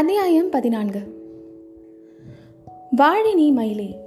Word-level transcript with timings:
அத்தியாயம் 0.00 0.50
பதினான்கு. 0.50 0.98
வாழினி 2.96 3.52
மயிலே. 3.52 3.98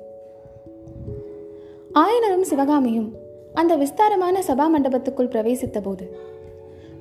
ஆயனரும் 1.94 2.42
சிவகாமியும் 2.42 3.13
அந்த 3.54 3.76
விஸ்தாரமான 3.76 4.40
சபா 4.47 4.65
மண்டபத்துக்குள் 4.78 5.29
பிரவேசித்த 5.29 5.81
போது 5.83 6.17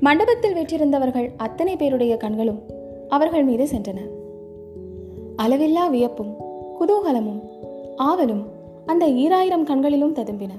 மண்டபத்தில் 0.01 0.55
வெற்றிருந்தவர்கள் 0.55 1.31
அத்தனை 1.37 1.77
பேருடைய 1.77 2.17
கண்களும் 2.17 2.63
அவர்கள் 3.09 3.45
மீது 3.45 3.65
சென்றன. 3.65 3.99
அளவில்லா 5.37 5.91
வியப்பும் 5.91 6.37
குதூகலமும் 6.81 7.43
ஆவலும் 7.99 8.45
அந்த 8.87 9.09
ஈராயிரம் 9.09 9.65
கண்களிலும் 9.65 10.15
ததும்பின. 10.15 10.51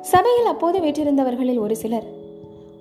சபையில் 0.00 0.46
அப்போது 0.46 0.78
வெற்றிருந்தவர்களில் 0.78 1.58
ஒரு 1.58 1.76
சிலர் 1.76 2.04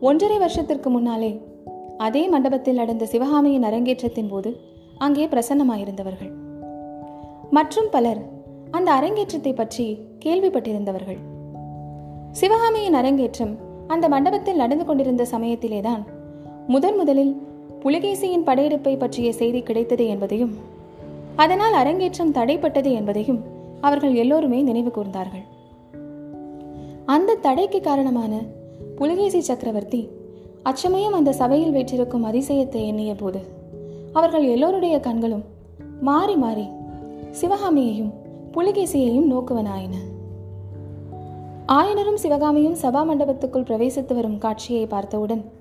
ஒன்றரை 0.02 0.38
வருஷத்திற்கு 0.38 0.90
முன்னாலே 0.90 1.52
அதே 1.98 2.28
மண்டபத்தில் 2.28 2.76
நடந்த 2.76 3.06
சிவகாமியின் 3.06 3.64
அரங்கேற்றத்தின் 3.64 4.30
போது 4.30 4.60
அங்கே 4.98 5.26
பிரசன்னமாயிருந்தவர்கள். 5.26 6.32
மற்றும் 7.50 7.88
பலர் 7.92 8.22
அந்த 8.72 8.92
அரங்கேற்றத்தை 8.92 9.54
பற்றி 9.54 9.98
கேள்விப்பட்டிருந்தவர்கள். 10.26 11.18
சிவகாமியின் 12.32 12.94
அரங்கேற்றம் 12.94 13.58
அந்த 13.88 14.10
மண்டபத்தில் 14.10 14.56
நடந்து 14.56 14.86
கொண்டிருந்த 14.86 15.28
சமயத்திலேதான் 15.32 16.04
முதன் 16.68 16.96
முதலில் 16.96 17.42
புலிகேசியின் 17.80 18.46
படையெடுப்பை 18.46 18.98
பற்றிய 18.98 19.34
செய்தி 19.34 19.62
கிடைத்தது 19.62 20.08
என்பதையும் 20.08 20.58
அதனால் 21.36 21.74
அரங்கேற்றம் 21.74 22.34
தடைப்பட்டது 22.34 22.92
என்பதையும் 22.92 23.44
அவர்கள் 23.82 24.14
எல்லோருமே 24.14 24.62
நினைவு 24.62 24.92
கூர்ந்தார்கள். 24.96 25.44
அந்த 27.06 27.36
தடைக்கு 27.36 27.82
காரணமான 27.82 28.42
புலிகேசி 28.96 29.40
சக்கரவர்த்தி 29.40 30.10
அச்சமயம் 30.64 31.14
அந்த 31.14 31.32
சபையில் 31.34 31.72
வீற்றிருக்கும் 31.72 32.26
அதிசயத்தை 32.26 32.86
எண்ணிய 32.86 33.16
போது 33.16 33.40
அவர்கள் 34.14 34.44
எல்லோருடைய 34.44 35.00
கண்களும் 35.00 35.44
மாறி 36.02 36.36
மாறி 36.36 36.70
சிவகாமியையும் 37.42 38.12
புலிகேசியையும் 38.52 39.30
நோக்குவனாயின. 39.32 39.96
ஆயனரும் 41.68 42.16
சிவகாமியும் 42.16 42.74
சபா 42.74 43.02
மண்டபத்துக்குள் 43.04 43.64
பிரவேசித்து 43.64 44.14
வரும் 44.14 44.38
காட்சியை 44.38 44.86
பார்த்தவுடன் 44.86 45.52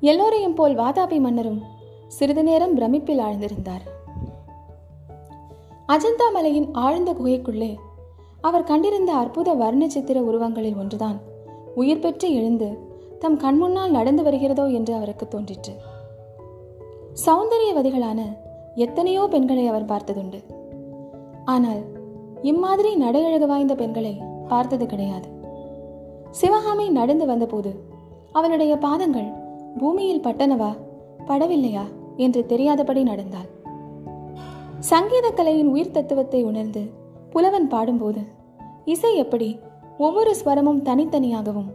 எல்லோரையும் 0.00 0.54
போல் 0.54 0.76
வாதாபி 0.76 1.20
மன்னரும் 1.20 1.62
சிறிது 2.08 2.42
நேரம் 2.42 2.76
பிரமிப்பில் 2.78 3.20
ஆழ்ந்திருந்தார். 3.20 3.84
அஜந்தா 5.88 6.32
மலையின் 6.32 6.68
ஆழ்ந்த 6.72 7.12
குகைக்குள்ளே 7.12 7.76
அவர் 8.40 8.64
கண்டிருந்த 8.64 9.12
அற்புத 9.12 9.52
வர்ண 9.52 9.88
சித்திர 9.88 10.20
உருவங்களில் 10.20 10.76
ஒன்றுதான் 10.76 11.20
உயிர் 11.74 11.98
பெற்று 11.98 12.34
எழுந்து 12.34 12.90
தம் 13.22 13.38
கண்முன்னால் 13.38 13.90
நடந்து 13.90 14.22
வருகிறதோ 14.22 14.64
என்று 14.66 14.94
அவருக்கு 14.94 15.28
தோன்றிற்று. 15.28 15.72
சௌந்தரியவதிகளான 17.26 18.20
எத்தனையோ 18.74 19.26
பெண்களை 19.30 19.64
அவர் 19.66 19.84
பார்த்ததுண்டு. 19.84 20.40
ஆனால் 21.44 21.82
இம்மாதிரி 22.42 22.90
நடையழகு 22.96 23.46
வாய்ந்த 23.46 23.74
பெண்களை 23.74 24.14
பார்த்தது 24.48 24.86
கிடையாது. 24.86 25.28
சிவகாமி 26.30 26.86
நடந்து 26.88 27.26
வந்தபோது 27.26 27.72
அவளுடைய 28.32 28.76
பாதங்கள் 28.76 29.30
பூமியில் 29.78 30.24
பட்டனவா 30.24 30.72
படவில்லையா 31.26 31.84
என்று 32.16 32.46
தெரியாதபடி 32.46 33.02
நடந்தாள். 33.02 33.50
சங்கீத 34.78 35.26
கலையின் 35.30 35.68
உயிர் 35.68 35.90
தத்துவத்தை 35.90 36.42
உணர்ந்து 36.44 36.82
புலவன் 37.30 37.68
பாடும்போது 37.68 38.22
இசை 38.84 39.12
எப்படி 39.16 39.48
ஒவ்வொரு 39.98 40.32
ஸ்வரமும் 40.44 40.82
தனித்தனியாகவும் 40.82 41.70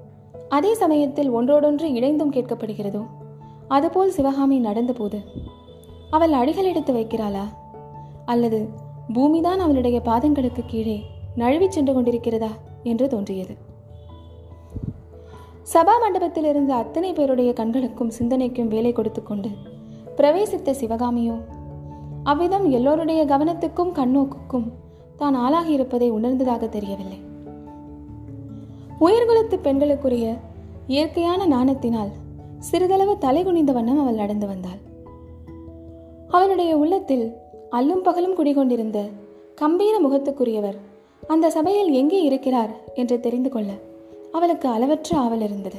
அதே 0.49 0.73
சமயத்தில் 0.73 1.29
ஒன்றோடொன்று 1.29 1.93
இணைந்தும் 1.93 2.33
கேட்கப்படுகிறதோ? 2.33 3.05
அதுபோல் 3.67 4.09
சிவகாமி 4.09 4.63
நடந்தபோது 4.63 5.23
அவள் 6.09 6.31
அடிகள் 6.31 6.63
எடுத்து 6.63 6.93
வைக்கிறாளா? 6.93 7.43
அல்லது 8.25 8.69
பூமிதான் 9.13 9.59
அவளுடைய 9.59 10.01
பாதங்களுக்கு 10.05 10.63
கீழே 10.67 11.03
நழுவிச் 11.35 11.71
சென்று 11.71 11.93
கொண்டிருக்கிறதா? 11.93 12.49
என்று 12.83 13.07
தோன்றியது. 13.07 13.57
சபா 15.73 15.99
மண்டபத்தில் 15.99 16.43
இருந்த 16.43 16.75
அத்தனை 16.75 17.13
பேருடைய 17.13 17.53
கண்களுக்கும் 17.53 18.11
சிந்தனைக்கும் 18.19 18.67
வேலை 18.67 18.91
கொடுத்து 18.91 19.23
கொண்டு 19.23 19.49
பிரவேசித்த 20.17 20.71
சிவகாமியோ 20.71 21.35
அவ்விதம் 22.23 22.69
எல்லோருடைய 22.69 23.25
கவனத்துக்கும் 23.25 23.91
கண்ணோக்குக்கும் 23.95 24.71
தான் 25.15 25.35
ஆளாகியிருப்பதை 25.35 26.09
உணர்ந்ததாக 26.09 26.67
தெரியவில்லை. 26.67 27.19
உயர்குலத்து 28.99 29.55
பெண்களுக்குரிய 29.61 30.35
இயற்கையான 30.87 31.41
நாணத்தினால் 31.45 32.11
சிறிதளவு 32.59 33.17
தலை 33.17 33.43
குனிந்த 33.43 33.71
வண்ணம் 33.71 33.99
அவள் 33.99 34.15
நடந்து 34.15 34.47
வந்தாள். 34.47 34.79
அவளுடைய 36.27 36.77
உள்ளத்தில் 36.77 37.35
அல்லும் 37.71 38.01
பகலும் 38.01 38.35
குடிகொண்டிருந்த 38.35 38.99
கம்பீர 39.55 39.99
முகத்துக்குரியவர் 39.99 40.77
அந்த 41.27 41.49
சபையில் 41.49 41.91
எங்கே 41.91 42.21
இருக்கிறார் 42.21 42.69
என்று 42.93 43.19
தெரிந்து 43.19 43.49
கொள்ள 43.49 43.71
அவளுக்கு 44.31 44.69
அளவற்ற 44.69 45.17
ஆவல் 45.17 45.41
இருந்தது. 45.41 45.77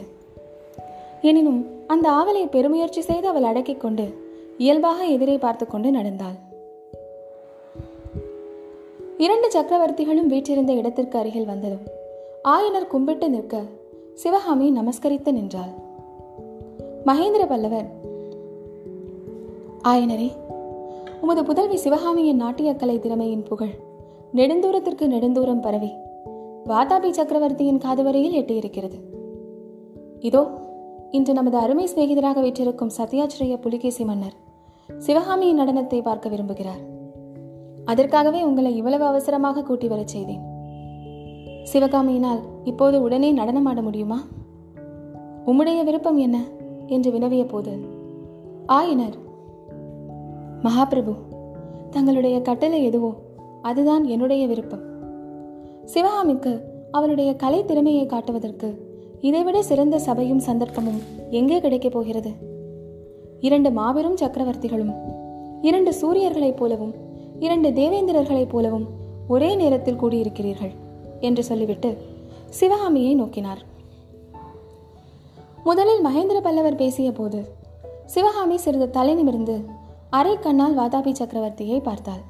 எனினும் 1.23 1.61
அந்த 1.87 2.11
ஆவலை 2.11 2.49
பெருமுயற்சி 2.49 3.01
செய்து 3.01 3.29
அவள் 3.29 3.43
அடக்கிக் 3.43 3.81
கொண்டு 3.81 4.07
இயல்பாக 4.59 5.05
எதிரே 5.05 5.39
பார்த்து 5.39 5.67
கொண்டு 5.67 5.91
நடந்தாள். 5.91 6.39
இரண்டு 9.19 9.49
சக்கரவர்த்திகளும் 9.49 10.27
வீற்றிருந்த 10.27 10.73
இடத்திற்கு 10.73 11.19
அருகில் 11.19 11.45
வந்ததும் 11.45 11.87
ஆயனர் 12.45 12.87
கும்பிட்டு 12.87 13.31
நிற்க 13.31 13.63
சிவகாமி 14.15 14.73
நமஸ்கரித்து 14.73 15.33
நின்றாள். 15.33 15.73
மகேந்திர 17.07 17.47
பல்லவர் 17.49 17.89
ஆயனரே 19.85 20.33
உமது 21.21 21.45
புதல்வி 21.45 21.77
சிவகாமியின் 21.77 22.43
நாட்டியக்கலை 22.43 22.99
திறமையின் 22.99 23.43
புகழ் 23.43 23.75
நெடுந்தூரத்திற்கு 24.35 25.07
நெடுந்தூரம் 25.07 25.61
பரவி 25.61 25.91
வாதாபி 26.67 27.11
சக்கரவர்த்தியின் 27.11 27.79
காதுவரையில் 27.79 28.35
எட்டியிருக்கிறது. 28.35 28.99
இதோ 30.21 30.51
இன்று 31.11 31.33
நமது 31.33 31.57
அருமை 31.57 31.89
சிநேகிதராக 31.95 32.41
வீற்றிருக்கும் 32.41 32.95
சத்யாச்சிரய 32.99 33.61
புலிகேசி 33.61 34.05
மன்னர் 34.05 34.37
சிவகாமியின் 34.99 35.61
நடனத்தை 35.61 36.03
பார்க்க 36.03 36.29
விரும்புகிறார். 36.29 36.85
அதற்காகவே 37.85 38.43
உங்களை 38.43 38.77
இவ்வளவு 38.77 39.05
அவசரமாக 39.05 39.63
கூட்டி 39.63 39.89
வரச் 39.89 40.09
செய்தேன். 40.09 40.48
சிவகாமியினால் 41.73 42.41
இப்போது 42.65 43.03
உடனே 43.03 43.33
நடனமாட 43.33 43.83
முடியுமா? 43.83 44.23
உம்முடைய 45.47 45.85
விருப்பம் 45.85 46.19
என்ன? 46.19 46.43
என்று 46.87 47.11
வினவிய 47.11 47.45
போது 47.45 47.73
ஆயினர் 48.67 49.17
மகாபிரபு 50.63 51.15
தங்களுடைய 51.91 52.43
கட்டளை 52.43 52.85
எதுவோ 52.85 53.15
அதுதான் 53.63 54.05
என்னுடைய 54.05 54.47
விருப்பம். 54.47 54.81
சிவகாமிக்கு 55.85 56.61
அவளுடைய 56.91 57.37
கலை 57.37 57.65
திறமையை 57.65 58.07
காட்டுவதற்கு 58.07 58.97
இதைவிட 59.21 59.63
சிறந்த 59.63 59.99
சபையும் 59.99 60.41
சந்தர்ப்பமும் 60.41 61.03
எங்கே 61.31 61.61
கிடைக்கப் 61.61 61.93
போகிறது? 61.93 62.31
இரண்டு 63.41 63.71
மாபெரும் 63.71 64.17
சக்கரவர்த்திகளும் 64.17 64.95
இரண்டு 65.63 65.95
சூரியர்களைப் 66.01 66.57
போலவும் 66.57 66.95
இரண்டு 67.39 67.69
தேவேந்திரர்களைப் 67.71 68.49
போலவும் 68.49 68.87
ஒரே 69.29 69.55
நேரத்தில் 69.55 70.01
கூடியிருக்கிறீர்கள். 70.01 70.75
என்று 71.21 71.43
சொல்லிவிட்டு 71.45 71.91
சிவகாமியை 72.49 73.13
நோக்கினார். 73.21 73.63
முதலில் 75.65 76.05
மகேந்திர 76.07 76.39
பல்லவர் 76.41 76.77
பேசிய 76.77 77.13
போது 77.13 77.41
சிவகாமி 78.07 78.57
சிறிது 78.57 78.91
தலை 78.91 79.15
நிமிர்ந்து 79.15 79.57
அரை 80.11 80.35
கண்ணால் 80.39 80.77
வாதாபி 80.79 81.13
சக்கரவர்த்தியை 81.13 81.79
பார்த்தாள். 81.83 82.23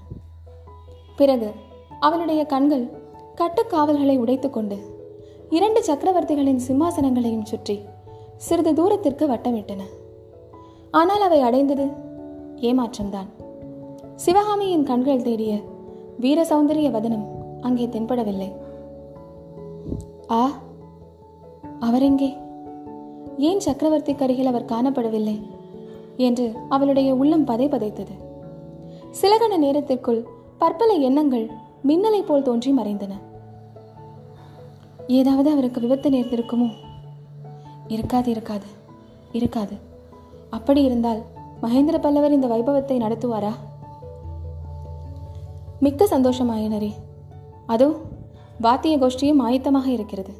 பிறகு 1.16 1.48
அவளுடைய 2.00 2.41
கண்கள் 2.44 2.87
கட்டுக்காவல்களை 3.37 4.16
உடைத்துக்கொண்டு 4.19 4.77
இரண்டு 5.50 5.81
சக்கரவர்த்திகளின் 5.84 6.60
சிம்மாசனங்களையும் 6.68 7.48
சுற்றி 7.51 7.77
சிறிது 8.36 8.72
தூரத்திற்கு 8.74 9.27
வட்டமிட்டன. 9.27 9.83
ஆனால் 10.91 11.21
அவை 11.21 11.41
அடைந்தது 11.41 11.86
ஏமாற்றம்தான். 12.60 13.28
சிவகாமியின் 14.16 14.83
கண்கள் 14.83 15.22
தேடிய 15.22 15.53
வீர 16.18 16.42
சௌந்தரிய 16.42 16.89
வதனம் 16.91 17.27
அங்கே 17.60 17.86
தென்படவில்லை. 17.86 18.48
ஆ? 20.30 20.51
அவரெங்கே? 21.80 22.36
ஏன் 23.39 23.59
சக்கரவர்த்திக்கு 23.59 24.22
அருகில் 24.22 24.47
அவர் 24.47 24.65
காணப்படவில்லை? 24.65 25.42
என்று 26.16 26.53
அவளுடைய 26.69 27.15
உள்ளம் 27.15 27.45
பதை 27.45 27.69
பதைத்தது. 27.69 28.27
சில 29.10 29.36
கண 29.36 29.57
நேரத்திற்குள் 29.57 30.27
பற்பல 30.59 30.92
எண்ணங்கள் 30.92 31.51
மின்னலை 31.86 32.22
போல் 32.22 32.42
தோன்றி 32.42 32.72
மறைந்தன. 32.72 33.13
ஏதாவது 35.07 35.51
அவருக்கு 35.51 35.80
விபத்து 35.80 36.10
நேர்ந்திருக்குமோ? 36.10 36.71
இருக்காது 37.89 38.30
இருக்காது 38.30 38.66
இருக்காது. 39.33 39.77
அப்படி 40.51 40.83
இருந்தால் 40.83 41.22
மகேந்திர 41.63 41.98
பல்லவர் 41.98 42.33
இந்த 42.33 42.47
வைபவத்தை 42.47 42.91
நடத்துவாரா? 42.91 43.51
மிக்க 45.80 46.04
சந்தோஷமாயினரே. 46.04 46.92
அதோ 47.66 47.92
வாத்திய 48.60 48.99
கோஷ்டியும் 48.99 49.43
ஆயத்தமாக 49.43 49.87
இருக்கிறது. 49.87 50.33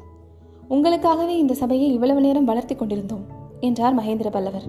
உங்களுக்காகவே 0.69 1.35
இந்த 1.37 1.53
சபையை 1.53 1.93
இவ்வளவு 1.93 2.21
நேரம் 2.21 2.45
வளர்த்தி 2.45 2.75
கொண்டிருந்தோம் 2.75 3.25
என்றார் 3.59 3.97
மகேந்திர 3.99 4.29
பல்லவர். 4.31 4.67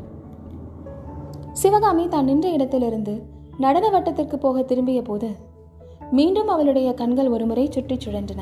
சிவகாமி 1.53 2.09
தான் 2.09 2.25
நின்ற 2.25 2.49
இடத்திலிருந்து 2.49 3.23
நடன 3.59 3.91
வட்டத்திற்கு 3.91 4.39
போக 4.39 4.63
திரும்பிய 4.63 5.03
போது 5.03 5.31
மீண்டும் 6.11 6.49
அவளுடைய 6.49 6.95
கண்கள் 6.95 7.29
ஒருமுறை 7.29 7.69
சுற்றிச் 7.71 8.09
சுழன்றன. 8.09 8.41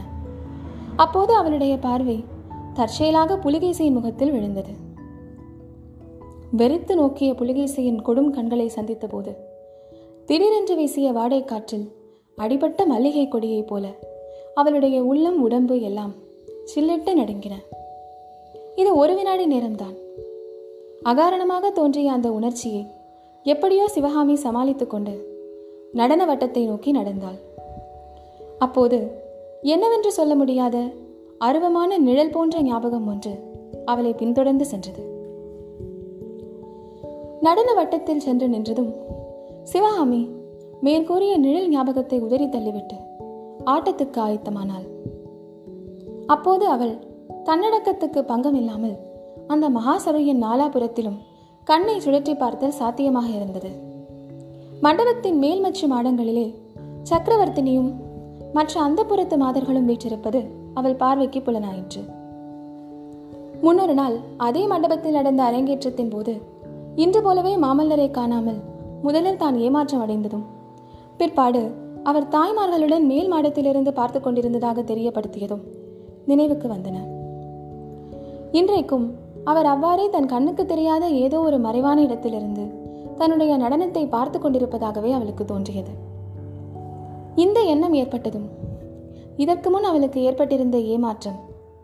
அப்போது 0.97 1.35
அவளுடைய 1.35 1.79
பார்வை 1.79 2.25
தற்செயலாக 2.75 3.37
புலிகேசியின் 3.37 3.93
முகத்தில் 3.93 4.31
விழுந்தது. 4.31 4.75
வெறித்து 6.57 6.95
நோக்கிய 6.95 7.33
புலிகேசியின் 7.33 8.03
கொடும் 8.03 8.31
கண்களை 8.31 8.69
சந்தித்த 8.69 9.07
போது 9.07 9.37
திடீரென்று 10.27 10.77
வீசிய 10.77 11.13
வாடை 11.13 11.45
காற்றில் 11.45 11.93
அடிபட்ட 12.37 12.87
மல்லிகை 12.87 13.29
கொடியைப் 13.29 13.67
போல 13.67 13.99
அவளுடைய 14.61 14.97
உள்ளம் 15.03 15.39
உடம்பு 15.43 15.77
எல்லாம் 15.81 16.15
சில்லிட்டு 16.71 17.13
நடுங்கின. 17.15 17.55
இது 18.77 18.91
ஒரு 18.97 19.13
வினாடி 19.15 19.45
நேரம்தான். 19.47 19.97
அகாரணமாக 21.05 21.71
தோன்றிய 21.73 22.13
அந்த 22.13 22.29
உணர்ச்சியை 22.31 22.83
எப்படியோ 23.47 23.89
சிவகாமி 23.89 24.35
சமாளித்துக்கொண்டு 24.35 25.15
நடன 25.93 26.23
வட்டத்தை 26.27 26.63
நோக்கி 26.65 26.91
நடந்தாள். 26.91 27.39
அப்போது 28.59 28.99
என்னவென்று 29.63 30.13
சொல்ல 30.13 30.35
முடியாத 30.35 30.77
அருவமான 31.41 31.99
நிழல் 31.99 32.31
போன்ற 32.31 32.63
ஞாபகம் 32.63 33.09
ஒன்று 33.09 33.35
அவளை 33.85 34.13
பின்தொடர்ந்து 34.13 34.65
சென்றது. 34.65 35.03
நடன 37.41 37.69
வட்டத்தில் 37.75 38.25
சென்று 38.27 38.49
நின்றதும் 38.49 38.93
சிவகாமி 39.65 40.23
மேற்கூறிய 40.81 41.35
நிழல் 41.37 41.69
ஞாபகத்தை 41.69 42.19
உதறி 42.21 42.47
தள்ளிவிட்டு 42.47 42.99
ஆட்டத்துக்கு 43.73 44.21
ஆயத்தமானாள். 44.21 44.87
அப்போது 46.27 46.65
அவள் 46.67 46.95
தன்னடக்கத்துக்கு 47.45 48.21
பங்கம் 48.23 48.55
இல்லாமல் 48.55 48.97
அந்த 49.47 49.67
மகாசபையின் 49.71 50.43
நாலாபுரத்திலும் 50.43 51.19
கண்ணை 51.65 51.97
சுழற்றி 51.99 52.35
பார்த்தல் 52.37 52.79
சாத்தியமாக 52.81 53.29
இருந்தது. 53.29 53.71
மண்டபத்தின் 54.81 55.39
மேல் 55.39 55.61
மற்றும் 55.61 55.93
மாடங்களிலே 55.93 56.47
சக்கரவர்த்தினியும் 57.11 57.91
மற்ற 58.53 58.81
அந்த 58.81 59.01
புறத்து 59.05 59.37
மாதர்களும் 59.37 59.89
வீற்றிருப்பது 59.89 60.41
அவள் 60.75 60.97
பார்வைக்கு 60.97 61.41
புலனாயிற்று. 61.41 62.03
முன்னொரு 63.61 63.95
நாள் 63.95 64.17
அதே 64.37 64.63
மண்டபத்தில் 64.67 65.13
நடந்த 65.13 65.43
அரங்கேற்றத்தின் 65.43 66.11
போது 66.11 66.35
இன்று 66.95 67.21
போலவே 67.23 67.53
மாமல்லரை 67.57 68.09
காணாமல் 68.11 68.61
முதலில் 69.03 69.37
தான் 69.37 69.57
ஏமாற்றம் 69.57 70.01
அடைந்ததும் 70.01 70.47
பிற்பாடு 71.17 71.63
அவர் 72.03 72.29
தாய்மார்களுடன் 72.29 73.05
மேல் 73.05 73.33
மாடத்திலிருந்து 73.33 73.93
பார்த்து 73.93 74.21
கொண்டிருந்ததாக 74.21 74.83
தெரியப்படுத்தியதும் 74.83 75.65
நினைவுக்கு 76.27 76.69
வந்தன. 76.69 76.97
இன்றைக்கும் 78.53 79.15
அவர் 79.45 79.67
அவ்வாறே 79.67 80.11
தன் 80.11 80.27
கண்ணுக்கு 80.27 80.67
தெரியாத 80.67 81.09
ஏதோ 81.09 81.41
ஒரு 81.41 81.59
மறைவான 81.59 82.03
இடத்திலிருந்து 82.03 82.65
தன்னுடைய 83.17 83.57
நடனத்தை 83.57 84.09
பார்த்து 84.09 84.39
கொண்டிருப்பதாகவே 84.39 85.13
அவளுக்கு 85.13 85.45
தோன்றியது. 85.45 85.91
இந்த 87.35 87.61
எண்ணம் 87.63 87.93
ஏற்பட்டதும் 87.93 88.49
இதற்கு 89.37 89.71
முன் 89.71 89.85
அவளுக்கு 89.85 90.23
ஏற்பட்டிருந்த 90.23 90.79
ஏமாற்றம் 90.79 91.39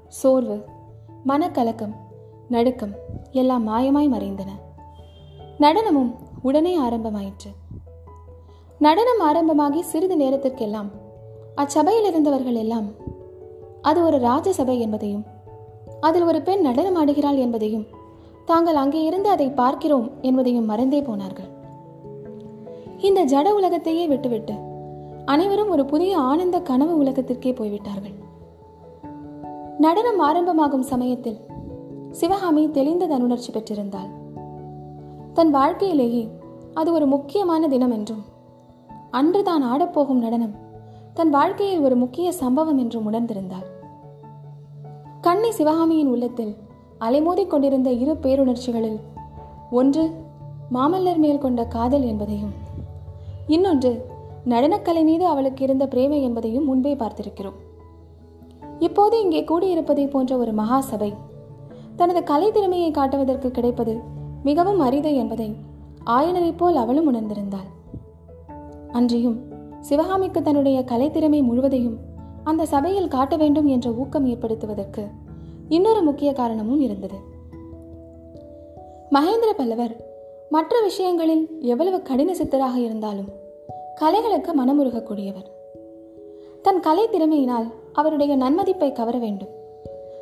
சோர்வு 0.09 0.65
மனக்கலக்கம் 1.27 1.95
நடுக்கம் 2.49 2.95
எல்லாம் 3.31 3.69
மாயமாய் 3.69 4.09
மறைந்தன. 4.09 4.51
நடனமும் 5.59 6.15
உடனே 6.43 6.79
ஆரம்பமாயிற்று. 6.79 7.51
நடனம் 8.85 9.21
ஆரம்பமாகி 9.27 9.81
சிறிது 9.83 10.17
நேரத்திற்கெல்லாம் 10.17 10.89
அச்சபையில் 11.55 12.09
இருந்தவர்கள் 12.09 12.59
எல்லாம் 12.63 12.89
அது 13.83 13.99
ஒரு 14.03 14.17
ராஜசபை 14.19 14.77
என்பதையும் 14.79 15.25
அதில் 16.01 16.27
ஒரு 16.31 16.41
பெண் 16.43 16.61
நடனம் 16.61 16.99
ஆடுகிறாள் 17.01 17.39
என்பதையும் 17.45 17.87
தாங்கள் 18.45 18.81
அங்கே 18.83 19.03
இருந்து 19.05 19.29
அதை 19.29 19.49
பார்க்கிறோம் 19.61 20.09
என்பதையும் 20.21 20.69
மறந்தே 20.71 21.01
போனார்கள். 21.03 21.51
இந்த 22.99 23.21
ஜட 23.25 23.47
உலகத்தையே 23.55 24.05
விட்டுவிட்டு 24.07 24.57
அனைவரும் 25.25 25.73
ஒரு 25.77 25.85
புதிய 25.85 26.13
ஆனந்த 26.31 26.57
கனவு 26.63 26.95
உலகத்திற்கே 27.03 27.53
போய்விட்டார்கள். 27.53 28.17
நடனம் 29.79 30.21
ஆரம்பமாகும் 30.21 30.87
சமயத்தில் 30.93 31.41
சிவகாமி 32.11 32.65
தெளிந்த 32.71 33.07
தன்னுணர்ச்சி 33.07 33.51
பெற்றிருந்தாள். 33.53 34.13
தன் 35.35 35.51
வாழ்க்கையிலேயே 35.51 36.25
அது 36.75 36.89
ஒரு 36.93 37.07
முக்கியமான 37.07 37.69
தினம் 37.69 37.97
என்றும் 37.99 38.23
அன்று 39.19 39.41
தான் 39.43 39.65
ஆடப்போகும் 39.65 40.23
நடனம். 40.25 40.55
தன் 41.15 41.31
வாழ்க்கையில் 41.31 41.81
ஒரு 41.81 41.97
முக்கிய 41.97 42.29
சம்பவம் 42.33 42.79
என்று 42.79 42.99
உணர்ந்திருந்தார். 43.01 43.67
கண்ணி 45.21 45.51
சிவகாமியின் 45.51 46.09
உள்ளத்தில் 46.09 46.55
அலைமோதிக் 47.01 47.53
கொண்டிருந்த 47.53 47.91
இரு 48.03 48.15
பேருணர்ச்சிகளில் 48.23 48.99
ஒன்று 49.71 50.05
மாமல்லர் 50.73 51.21
மேல் 51.25 51.43
கொண்ட 51.45 51.65
காதல் 51.65 52.05
என்பதையும் 52.05 52.55
இன்னொன்று 53.47 53.93
நடனக்கலை 54.45 55.05
மீது 55.05 55.27
அவளுக்கு 55.27 55.63
இருந்த 55.65 55.85
பிரேமை 55.87 56.19
என்பதையும் 56.23 56.65
முன்பே 56.65 56.95
பார்த்திருக்கிறோம். 56.95 57.59
இப்போது 58.79 59.17
இங்கே 59.21 59.43
கூடியிருப்பதை 59.45 60.07
போன்ற 60.11 60.33
ஒரு 60.37 60.53
மகா 60.53 60.81
சபை 60.81 61.11
தனது 61.97 62.23
கலை 62.25 62.51
திறமையை 62.51 62.91
காட்டுவதற்கு 62.91 63.51
கிடைப்பது 63.51 63.95
மிகவும் 64.43 64.81
அரிது 64.81 65.13
என்பதை 65.15 65.49
ஆயனரைப் 66.17 66.61
போல் 66.63 66.77
அவளும் 66.77 67.09
உணர்ந்திருந்தாள். 67.13 67.69
அன்றியும் 68.97 69.39
சிவகாமிக்கு 69.81 70.43
தன்னுடைய 70.43 70.81
கலைத்திறமை 70.81 71.43
முழுவதையும் 71.43 71.97
அந்த 72.45 72.67
சபையில் 72.67 73.09
காட்ட 73.09 73.37
வேண்டும் 73.37 73.67
என்ற 73.67 73.91
ஊக்கம் 73.91 74.27
ஏற்படுத்துவதற்கு 74.27 75.03
இன்னொரு 75.69 76.03
முக்கிய 76.03 76.33
காரணமும் 76.33 76.81
இருந்தது. 76.81 77.15
மகேந்திர 79.11 79.51
பல்லவர் 79.57 79.95
மற்ற 80.49 80.81
விஷயங்களில் 80.81 81.45
எவ்வளவு 81.61 82.03
கடின 82.03 82.33
சித்தராக 82.33 82.77
இருந்தாலும் 82.77 83.31
கலைகளுக்கு 84.01 84.53
மனமுருகக்கூடியவர். 84.61 85.49
தன் 86.63 86.81
கலை 86.81 87.09
திறமையினால் 87.09 87.69
அவருடைய 87.93 88.37
நன்மதிப்பை 88.37 88.93
கவர 88.93 89.19
வேண்டும். 89.19 89.53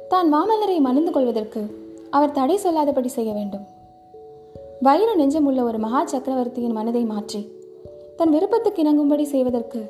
தான் 0.08 0.34
மாமல்லரை 0.34 0.80
மணந்து 0.80 1.10
கொள்வதற்கு 1.10 1.62
அவர் 2.10 2.30
தடை 2.30 2.56
சொல்லாதபடி 2.56 3.08
செய்ய 3.08 3.32
வேண்டும். 3.32 3.66
வைர 4.80 5.10
நெஞ்சமுள்ள 5.14 5.62
ஒரு 5.62 5.78
மகா 5.78 6.06
சக்கரவர்த்தியின் 6.06 6.72
மனதை 6.72 7.04
மாற்றி 7.04 7.40
தன் 8.22 8.30
விருப்பத்துக்கு 8.30 8.82
இணங்கும்படி 8.82 9.22
செய்வதற்கு 9.22 9.80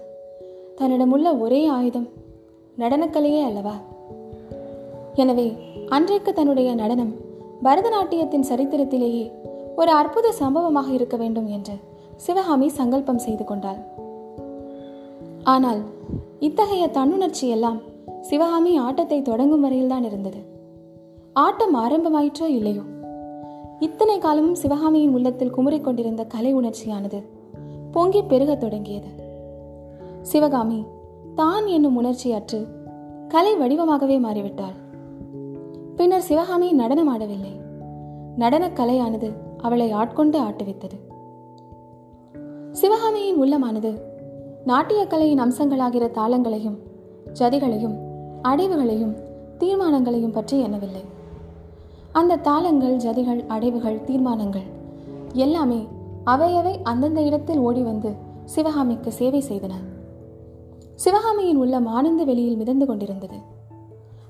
தன்னிடமுள்ள 0.76 1.38
ஒரே 1.38 1.66
ஆயுதம் 1.66 2.08
நடனக்கலையே 2.78 3.42
அல்லவா? 3.44 3.74
எனவே 5.14 5.56
அன்றைக்கு 5.88 6.32
தன்னுடைய 6.32 6.74
நடனம் 6.74 7.14
பரதநாட்டியத்தின் 7.62 8.46
சரித்திரத்திலேயே 8.48 9.32
ஒரு 9.76 9.90
அற்புத 9.90 10.32
சம்பவமாக 10.32 10.92
இருக்க 10.92 11.16
வேண்டும் 11.16 11.46
என்று 11.46 11.72
சிவகாமி 12.16 12.68
சங்கல்பம் 12.68 13.18
செய்து 13.18 13.44
கொண்டாள். 13.44 13.76
ஆனால் 15.44 15.82
இத்தகைய 16.38 16.86
தன்னுணர்ச்சி 16.86 17.48
எல்லாம் 17.48 17.80
சிவகாமி 18.20 18.76
ஆட்டத்தை 18.76 19.22
தொடங்கும் 19.22 19.60
வரையில்தான் 19.60 20.04
இருந்தது. 20.04 20.42
ஆட்டம் 21.32 21.76
ஆரம்பமாயிற்றோ 21.76 22.46
இல்லையோ? 22.46 22.82
இத்தனை 23.78 24.18
காலமும் 24.18 24.54
சிவகாமியின் 24.54 25.12
உள்ளத்தில் 25.12 25.54
குமுறிக் 25.54 25.84
கொண்டிருந்த 25.84 26.24
கலை 26.24 26.54
உணர்ச்சியானது 26.54 27.31
பொங்கி 27.92 28.22
பெருகத் 28.22 28.60
தொடங்கியது. 28.60 29.06
சிவகாமி 30.22 30.84
தான் 31.34 31.66
என்னும் 31.66 32.04
உணர்ச்சியற்று 32.04 32.66
கலை 33.28 33.56
வடிவமாகவே 33.56 34.18
மாறிவிட்டாள். 34.18 34.76
பின்னர் 35.96 36.20
சிவகாமி 36.20 36.72
நடனம் 36.72 37.18
ஆடவில்லை. 37.18 37.60
நடனக் 38.36 38.78
கலையானது 38.78 39.32
அவளை 39.58 39.90
ஆட்கொண்டு 39.90 40.40
ஆட்டுவித்தது. 40.40 40.98
சிவகாமியின் 42.70 43.40
உள்ளமானது 43.42 44.00
நாட்டிய 44.64 45.06
கலையின் 45.06 45.40
அம்சங்களாகிற 45.40 46.10
தாளங்களையும் 46.10 46.78
ஜதிகளையும் 47.32 47.96
அடைவுகளையும் 48.42 49.16
தீர்மானங்களையும் 49.58 50.32
பற்றி 50.32 50.60
எண்ணவில்லை. 50.60 51.04
அந்த 52.12 52.36
தாளங்கள் 52.36 52.96
ஜதிகள் 52.96 53.46
அடைவுகள் 53.46 54.04
தீர்மானங்கள் 54.04 54.66
எல்லாமே 55.32 55.86
அவையவை 56.24 56.80
அந்தந்த 56.82 57.22
இடத்தில் 57.22 57.58
ஓடி 57.58 57.82
வந்து 57.82 58.14
சிவகாமிக்கு 58.44 59.12
சேவை 59.12 59.44
செய்தன. 59.48 59.72
சிவகாமியின் 60.94 61.56
உள்ளம் 61.56 61.86
ஆனந்த 61.86 62.24
வெளியில் 62.24 62.56
மிதந்து 62.56 62.86
கொண்டிருந்தது. 62.86 63.34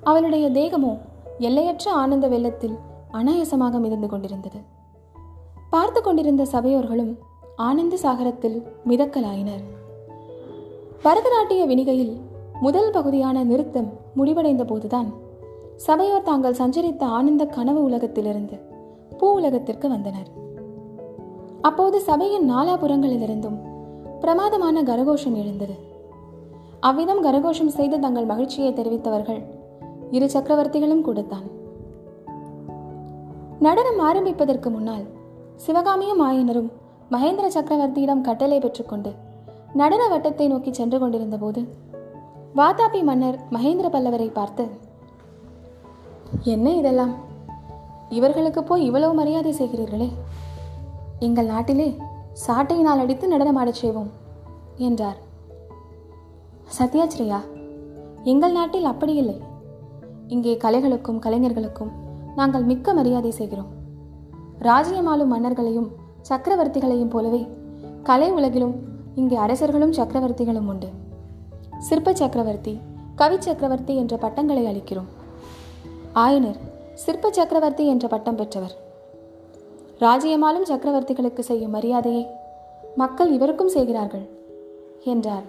அவளுடைய 0.01 0.51
தேகமோ 0.51 0.99
எல்லையற்ற 1.39 1.93
ஆனந்த 1.93 2.29
வெள்ளத்தில் 2.29 2.77
அனாயசமாக 3.13 3.79
மிதந்து 3.79 4.09
கொண்டிருந்தது. 4.09 4.59
பார்த்து 5.71 6.03
கொண்டிருந்த 6.03 6.45
சபையோர்களும் 6.45 7.19
ஆனந்த 7.57 7.97
சாகரத்தில் 7.97 8.63
மிதக்கலாயினர். 8.89 9.63
பரதநாட்டிய 11.05 11.67
வினிகையில் 11.67 12.21
முதல் 12.61 12.91
பகுதியான 12.91 13.45
நிறுத்தம் 13.45 13.93
முடிவடைந்த 14.15 14.65
போதுதான் 14.65 15.13
சபையோர் 15.77 16.23
தாங்கள் 16.23 16.55
சஞ்சரித்த 16.55 17.05
ஆனந்த 17.05 17.47
கனவு 17.47 17.83
உலகத்திலிருந்து 17.83 18.59
பூ 19.19 19.33
உலகத்திற்கு 19.33 19.89
வந்தனர். 19.89 20.41
அப்போது 21.63 22.01
சபையின் 22.01 22.47
நாலாபுறங்களிலிருந்தும் 22.53 23.59
பிரமாதமான 24.21 24.83
கரகோஷம் 24.83 25.37
எழுந்தது. 25.37 25.75
அவ்விதம் 26.81 27.25
கரகோஷம் 27.25 27.75
செய்து 27.77 27.97
தங்கள் 27.99 28.25
மகிழ்ச்சியை 28.25 28.71
தெரிவித்தவர்கள் 28.73 29.41
இரு 30.11 30.27
சக்கரவர்த்திகளும் 30.27 31.01
கூடத்தான். 31.01 31.47
நடனம் 33.59 33.99
ஆரம்பிப்பதற்கு 33.99 34.71
முன்னால் 34.71 35.05
சிவகாமியும் 35.57 36.23
ஆயனரும் 36.29 36.71
மகேந்திர 37.11 37.47
சக்கரவர்த்தியிடம் 37.55 38.21
கட்டளை 38.21 38.59
பெற்றுக்கொண்டு 38.59 39.11
நடன 39.73 40.03
வட்டத்தை 40.09 40.47
நோக்கி 40.49 40.73
சென்று 40.73 40.99
கொண்டிருந்த 40.99 41.37
போது 41.37 41.61
வாதாபி 42.55 43.01
மன்னர் 43.03 43.39
மகேந்திர 43.51 43.87
பல்லவரை 43.91 44.29
பார்த்து 44.33 44.65
என்ன 46.45 46.71
இதெல்லாம்? 46.71 47.13
இவர்களுக்கு 48.09 48.63
போய் 48.63 48.85
இவ்வளவு 48.85 49.15
மரியாதை 49.15 49.53
செய்கிறீர்களே. 49.59 50.09
எங்கள் 51.27 51.51
நாட்டிலே 51.53 51.87
சாட்டையினால் 52.47 53.03
அடித்து 53.03 53.27
நடனமாடச் 53.33 53.81
செய்வோம் 53.81 54.11
என்றார். 54.87 55.19
சத்யாச்சிரியா 56.79 57.41
எங்கள் 58.33 58.53
நாட்டில் 58.53 58.91
அப்படி 58.93 59.15
இல்லை. 59.15 59.37
இங்கே 60.35 60.53
கலைகளுக்கும் 60.65 61.19
கலைஞர்களுக்கும் 61.19 61.93
நாங்கள் 62.37 62.69
மிக்க 62.71 62.95
மரியாதை 62.99 63.31
செய்கிறோம். 63.31 63.71
ராஜ்யமாலும் 64.69 65.33
மன்னர்களையும் 65.35 65.89
சக்கரவர்த்திகளையும் 66.29 67.13
போலவே 67.15 67.43
கலை 68.03 68.31
உலகிலும் 68.31 68.75
இங்கே 69.15 69.37
அரசர்களும் 69.37 69.97
சக்கரவர்த்திகளும் 69.99 70.69
உண்டு. 70.75 70.91
சிற்ப 71.89 72.15
சக்கரவர்த்தி 72.21 72.75
கவி 73.21 73.37
சக்கரவர்த்தி 73.47 73.95
என்ற 73.97 74.17
பட்டங்களை 74.17 74.65
அளிக்கிறோம். 74.73 75.11
ஆயனர் 76.25 76.61
சிற்ப 77.05 77.31
சக்கரவர்த்தி 77.39 77.87
என்ற 77.87 78.07
பட்டம் 78.09 78.41
பெற்றவர். 78.41 78.75
ராஜ்யமாலும் 80.05 80.69
சக்கரவர்த்திகளுக்கு 80.71 81.43
செய்யும் 81.49 81.75
மரியாதையை 81.77 82.23
மக்கள் 83.01 83.31
இவருக்கும் 83.37 83.75
செய்கிறார்கள் 83.75 84.25
என்றார். 85.13 85.47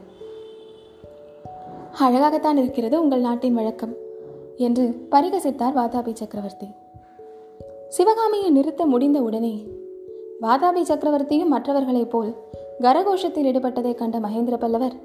அழகாகத்தான் 2.05 2.59
இருக்கிறது 2.61 2.95
உங்கள் 3.03 3.25
நாட்டின் 3.27 3.57
வழக்கம் 3.59 3.93
என்று 4.57 4.85
பரிகசித்தார் 5.11 5.77
வாதாபி 5.79 6.13
சக்கரவர்த்தி. 6.21 6.67
சிவகாமியை 7.87 8.49
நிறுத்த 8.49 8.85
முடிந்த 8.85 9.19
உடனே 9.21 9.55
வாதாபி 10.41 10.83
சக்கரவர்த்தியும் 10.91 11.53
மற்றவர்களைப் 11.55 12.11
போல் 12.13 12.31
கரகோஷத்தில் 12.85 13.49
ஈடுபட்டதை 13.49 13.93
கண்ட 13.95 14.17
மகேந்திர 14.19 14.55
பல்லவர் 14.57 14.95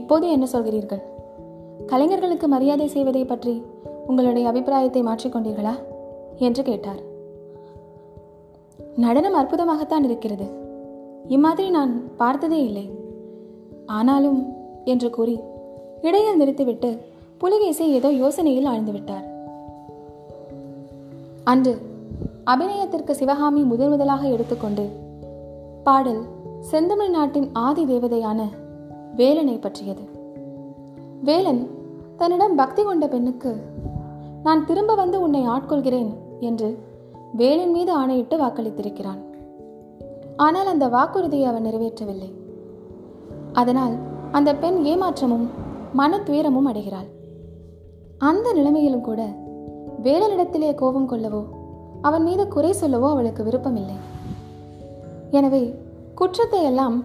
இப்போது 0.00 0.26
என்ன 0.34 0.46
சொல்கிறீர்கள்? 0.52 1.02
கலைஞர்களுக்கு 1.86 2.46
மரியாதை 2.48 2.86
செய்வதை 2.88 3.24
பற்றி 3.24 3.54
உங்களுடைய 4.06 4.44
அபிப்பிராயத்தை 4.48 5.02
மாற்றிக்கொண்டீர்களா 5.02 5.74
என்று 6.48 6.62
கேட்டார். 6.62 7.02
நடனம் 8.96 9.34
அற்புதமாகத்தான் 9.34 10.04
இருக்கிறது. 10.04 10.46
இம்மாதிரி 11.28 11.70
நான் 11.70 12.16
பார்த்ததே 12.16 12.64
இல்லை. 12.64 12.90
ஆனாலும் 13.86 14.46
என்று 14.84 15.10
கூறி 15.10 15.40
இடையில் 16.02 16.36
நிறுத்திவிட்டு 16.36 16.98
புலிகேசி 17.38 17.88
ஏதோ 17.88 18.08
யோசனையில் 18.08 18.68
ஆழ்ந்துவிட்டார் 18.68 19.30
அன்று 21.44 21.78
அபிநயத்திற்கு 22.46 23.10
சிவகாமி 23.10 23.62
முதன் 23.62 23.88
முதலாக 23.88 24.28
எடுத்துக்கொண்டு 24.28 24.88
பாடல் 25.84 26.22
செந்தமிழ் 26.60 27.10
நாட்டின் 27.10 27.50
ஆதி 27.52 27.84
தேவதையான 27.84 28.42
வேலனை 29.16 29.58
பற்றியது. 29.58 30.00
வேலன் 31.22 31.70
தன்னிடம் 32.16 32.54
பக்தி 32.54 32.82
கொண்ட 32.82 33.08
பெண்ணுக்கு 33.08 33.56
நான் 34.42 34.66
திரும்ப 34.66 34.94
வந்து 34.94 35.20
உன்னை 35.20 35.46
ஆட்கொள்கிறேன் 35.46 36.12
என்று 36.40 36.78
வேலின் 37.32 37.74
மீது 37.74 37.92
ஆணையிட்டு 37.92 38.36
வாக்களித்திருக்கிறான். 38.36 39.20
ஆனால் 40.36 40.68
அந்த 40.72 40.84
வாக்குறுதியை 40.88 41.46
அவன் 41.50 41.66
நிறைவேற்றவில்லை. 41.66 42.30
அதனால் 43.52 43.94
அந்த 44.30 44.50
பெண் 44.54 44.78
ஏமாற்றமும் 44.92 45.46
மன 45.92 46.18
துயரமும் 46.18 46.68
அடைகிறாள். 46.70 47.08
அந்த 48.30 48.46
நிலைமையிலும் 48.52 49.06
கூட 49.08 49.22
வேலனிடத்திலே 50.02 50.70
கோபம் 50.74 51.08
கொள்ளவோ 51.10 51.42
அவன் 52.00 52.24
மீது 52.24 52.44
குறை 52.48 52.72
சொல்லவோ 52.72 53.08
அவளுக்கு 53.10 53.42
விருப்பமில்லை. 53.44 53.98
எனவே 55.30 55.62
குற்றத்தை 56.14 56.62
எல்லாம் 56.70 56.96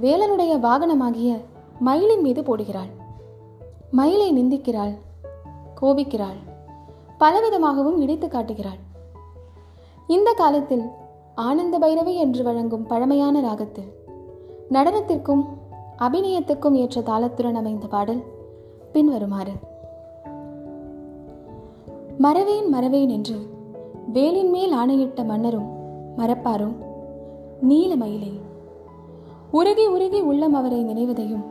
வேலனுடைய 0.00 0.52
வாகனமாகிய 0.66 1.30
மயிலின் 1.78 2.24
மீது 2.26 2.42
போடுகிறாள். 2.42 2.90
மயிலை 3.90 4.28
நிந்திக்கிறாள் 4.38 4.94
கோபிக்கிறாள் 5.80 6.40
பலவிதமாகவும் 7.20 8.00
இடித்து 8.04 8.28
காட்டுகிறாள். 8.28 8.80
இந்த 10.06 10.32
காலத்தில் 10.32 10.82
ஆனந்த 11.34 11.78
பைரவி 11.78 12.14
என்று 12.14 12.42
வழங்கும் 12.42 12.86
பழமையான 12.86 13.40
ராகத்தில் 13.40 13.92
நடனத்திற்கும் 14.70 15.44
அபிநயத்துக்கும் 15.98 16.72
ஏற்ற 16.72 17.00
தாளத்துடன் 17.00 17.52
அமைந்த 17.52 17.86
பாடல் 17.86 18.22
பின்வருமாறு. 18.92 19.52
மறவேன் 22.18 22.68
மறவேன் 22.68 23.08
என்று 23.08 23.36
வேலின் 24.12 24.50
மேல் 24.50 24.72
ஆணையிட்ட 24.72 25.24
மன்னரும் 25.24 25.68
மறப்பாரோ 26.16 26.74
நீலமயிலே 27.68 28.32
உருகி 29.50 29.86
உருகி 29.86 30.20
உள்ளம் 30.20 30.54
அவரை 30.54 30.84
நினைவதையும் 30.84 31.44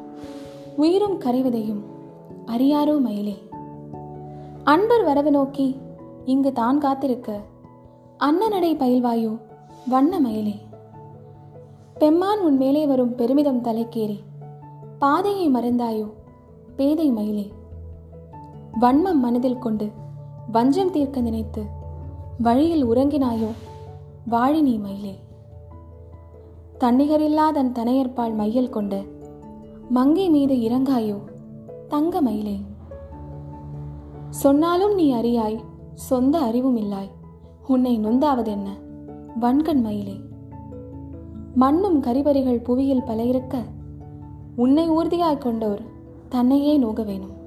உயிரும் 0.75 1.19
கரைவதையும் 1.19 1.81
அறியாரோ 2.45 2.99
மயிலே. 2.99 3.37
அன்பர் 4.63 5.03
வரவு 5.03 5.31
நோக்கி 5.31 5.77
இங்கு 6.25 6.53
தான் 6.53 6.77
காத்திருக்க 6.77 7.39
அன்னநடை 8.25 8.75
பயில்வாயோ 8.75 9.39
வண்ண 9.87 10.19
மயிலே. 10.19 10.55
பெம்மான் 11.99 12.39
உன் 12.39 12.57
மேலே 12.57 12.85
வரும் 12.85 13.15
பெருமிதம் 13.15 13.63
தலைக்கேறி 13.63 14.19
பாதையை 14.99 15.51
மறந்தாயோ 15.51 16.11
பேதை 16.75 17.11
மயிலே. 17.11 17.51
வன்மம் 18.79 19.19
மனதில் 19.19 19.59
கொண்டு 19.59 19.91
வஞ்சம் 20.51 20.91
தீர்க்க 20.91 21.21
நினைத்து 21.21 21.63
வழியில் 22.37 22.85
உறங்கினாயோ 22.85 23.49
வாழினி 24.29 24.79
மயிலே. 24.79 25.15
தன்னிகரில்லா 26.79 27.51
தன் 27.51 27.71
தனையற்பால் 27.71 28.35
மையல் 28.35 28.69
கொண்டு 28.69 29.01
மங்கை 29.89 30.29
மீது 30.29 30.55
இறங்காயோ 30.55 31.19
தங்க 31.87 32.21
மயிலே. 32.21 32.57
சொன்னாலும் 34.29 34.93
நீ 34.93 35.13
அறியாய் 35.13 35.59
சொந்த 35.95 36.39
அறிவும் 36.39 36.77
இல்லாய். 36.77 37.11
உன்னை 37.67 37.99
நொந்தாவதென்ன? 37.99 38.67
வன்கண் 39.41 39.81
மயிலே. 39.81 40.19
மண்ணும் 41.55 42.03
கரிபரிகள் 42.03 42.63
புவியில் 42.63 43.03
பல 43.03 43.23
இருக்க 43.23 43.61
உன்னை 44.55 44.91
ஊர்தியாய் 44.91 45.37
கொண்டோர் 45.37 45.81
தன்னையே 46.29 46.77
நோக 46.77 47.03
வேணும் 47.03 47.42